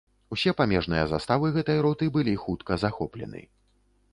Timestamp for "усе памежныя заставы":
0.35-1.51